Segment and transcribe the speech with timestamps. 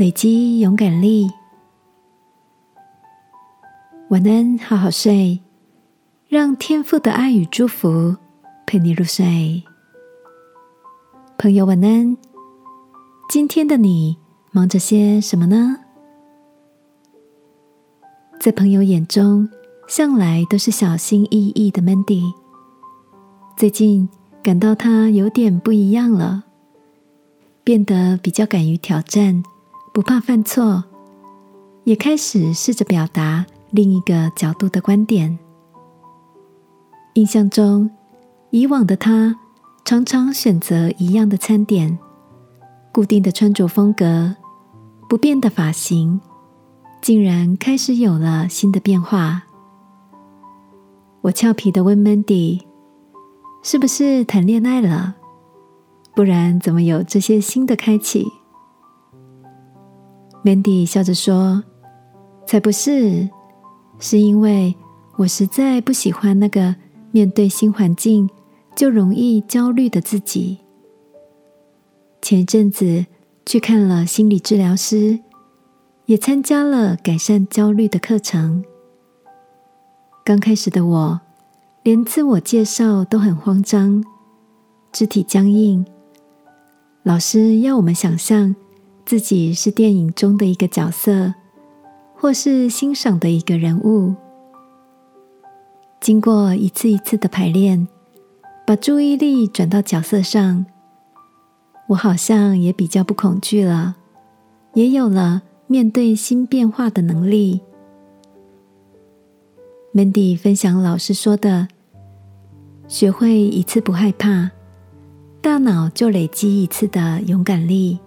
[0.00, 1.30] 累积勇敢力，
[4.08, 5.42] 晚安，好好睡，
[6.26, 8.16] 让天父的爱与祝福
[8.66, 9.62] 陪你入睡。
[11.36, 12.16] 朋友，晚安。
[13.28, 14.16] 今天的你
[14.52, 15.76] 忙着些什么呢？
[18.40, 19.46] 在朋友眼中，
[19.86, 22.22] 向来都是小心翼翼的 Mandy，
[23.54, 24.08] 最近
[24.42, 26.44] 感到他有点不一样了，
[27.62, 29.42] 变得比较敢于挑战。
[29.92, 30.84] 不怕犯错，
[31.82, 35.36] 也开始试着表达另一个角度的观点。
[37.14, 37.90] 印象中，
[38.50, 39.36] 以往的他
[39.84, 41.98] 常常选择一样的餐点、
[42.92, 44.36] 固定的穿着风格、
[45.08, 46.20] 不变的发型，
[47.02, 49.42] 竟然开始有了新的变化。
[51.22, 52.62] 我俏皮的问 Mandy：“
[53.62, 55.16] 是不是谈恋爱了？
[56.14, 58.28] 不然怎么有这些新的开启？”
[60.42, 61.62] Mandy 笑着说
[62.46, 63.28] ：“才不是，
[63.98, 64.74] 是因为
[65.16, 66.74] 我实在不喜欢那个
[67.10, 68.28] 面对新环境
[68.74, 70.58] 就容易焦虑的自己。
[72.22, 73.04] 前一阵子
[73.44, 75.18] 去看了心理治疗师，
[76.06, 78.64] 也参加了改善焦虑的课程。
[80.24, 81.20] 刚开始的我，
[81.82, 84.02] 连自我介绍都很慌张，
[84.90, 85.84] 肢体僵硬。
[87.02, 88.56] 老师要我们想象。”
[89.10, 91.34] 自己是电影中的一个角色，
[92.14, 94.14] 或是欣赏的一个人物。
[96.00, 97.88] 经过一次一次的排练，
[98.64, 100.64] 把注意力转到角色上，
[101.88, 103.96] 我好像也比较不恐惧了，
[104.74, 107.62] 也有了面对新变化的能力。
[109.92, 111.66] Mandy 分享老师说的
[112.86, 114.52] ：“学会一次不害怕，
[115.42, 117.98] 大脑就累积一次的勇敢力。”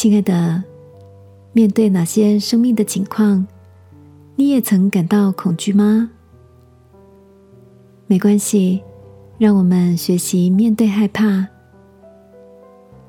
[0.00, 0.64] 亲爱的，
[1.52, 3.46] 面对哪些生命的情况，
[4.34, 6.10] 你也曾感到恐惧吗？
[8.06, 8.82] 没关系，
[9.36, 11.46] 让我们学习面对害怕。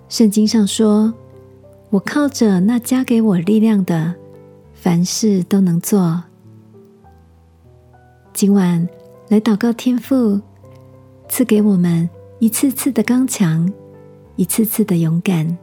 [0.09, 1.13] 圣经上说
[1.91, 4.13] ：“我靠着那加给我力量的，
[4.73, 6.22] 凡事都能做。”
[8.35, 8.85] 今晚
[9.29, 10.41] 来祷告天父，
[11.29, 12.09] 赐给我们
[12.40, 13.72] 一次次的刚强，
[14.35, 15.58] 一次次的勇敢。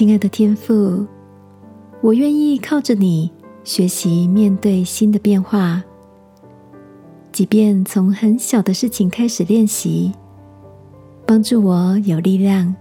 [0.00, 1.06] 亲爱的天父，
[2.00, 3.30] 我愿意靠着你
[3.64, 5.82] 学习面对新的变化，
[7.32, 10.10] 即便从很小的事情开始练习，
[11.26, 12.74] 帮助我有力量。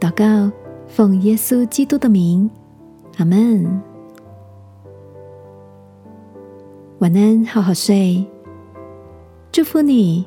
[0.00, 0.50] 祷告，
[0.88, 2.50] 奉耶稣基督的名，
[3.18, 3.80] 阿门。
[6.98, 8.26] 晚安，好好睡。
[9.52, 10.26] 祝福你，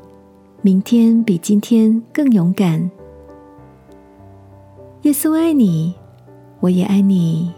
[0.61, 2.89] 明天比今天更勇敢。
[5.05, 5.93] 耶稣爱你，
[6.61, 7.53] 我也爱你。